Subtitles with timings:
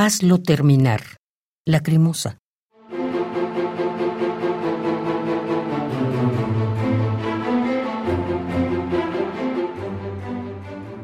[0.00, 1.00] Hazlo terminar.
[1.66, 2.38] Lacrimosa.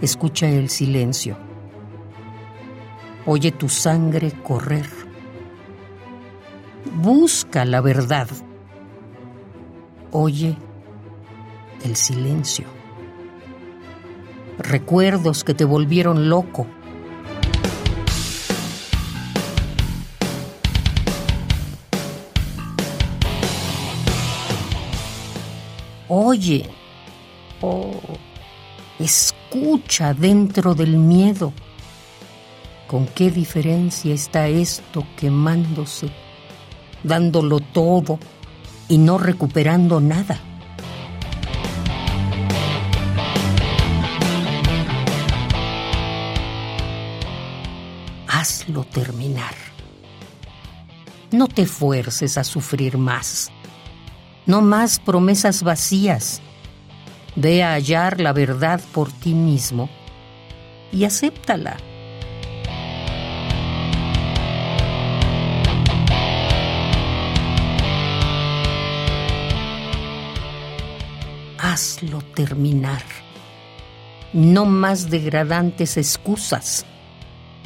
[0.00, 1.38] Escucha el silencio.
[3.26, 4.88] Oye tu sangre correr.
[6.92, 8.26] Busca la verdad.
[10.10, 10.56] Oye
[11.84, 12.66] el silencio.
[14.58, 16.66] Recuerdos que te volvieron loco.
[26.12, 26.68] Oye,
[27.60, 27.92] oh,
[28.98, 31.52] escucha dentro del miedo.
[32.88, 36.10] ¿Con qué diferencia está esto quemándose,
[37.04, 38.18] dándolo todo
[38.88, 40.40] y no recuperando nada?
[48.26, 49.54] Hazlo terminar.
[51.30, 53.52] No te fuerces a sufrir más.
[54.50, 56.42] No más promesas vacías.
[57.36, 59.88] Ve a hallar la verdad por ti mismo
[60.90, 61.76] y acéptala.
[71.58, 73.04] hazlo terminar.
[74.32, 76.84] No más degradantes excusas.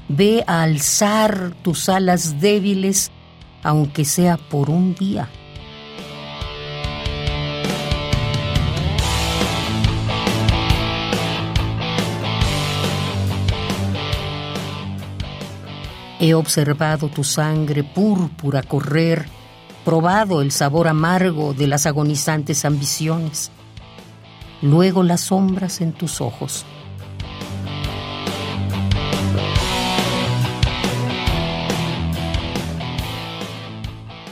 [0.08, 3.10] Ve a alzar tus alas débiles,
[3.62, 5.30] aunque sea por un día.
[16.20, 19.26] He observado tu sangre púrpura correr,
[19.84, 23.50] probado el sabor amargo de las agonizantes ambiciones
[24.64, 26.64] luego las sombras en tus ojos.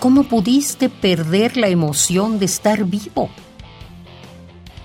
[0.00, 3.28] ¿Cómo pudiste perder la emoción de estar vivo?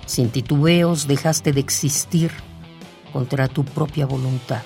[0.05, 2.31] Sin titubeos dejaste de existir
[3.11, 4.61] contra tu propia voluntad.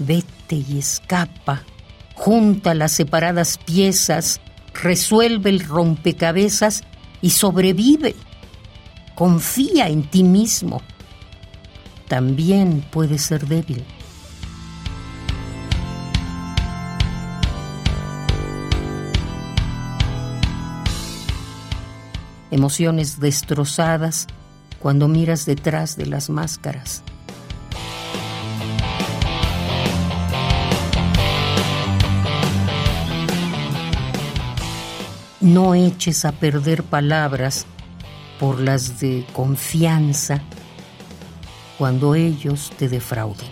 [0.00, 1.62] Vete y escapa,
[2.14, 4.40] junta las separadas piezas
[4.82, 6.84] resuelve el rompecabezas
[7.20, 8.16] y sobrevive.
[9.14, 10.80] Confía en ti mismo.
[12.08, 13.84] También puedes ser débil.
[22.50, 24.26] Emociones destrozadas
[24.80, 27.04] cuando miras detrás de las máscaras.
[35.40, 37.64] No eches a perder palabras
[38.38, 40.42] por las de confianza
[41.78, 43.48] cuando ellos te defrauden.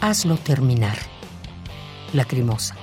[0.00, 0.98] Hazlo terminar.
[2.12, 2.76] Lacrimosa.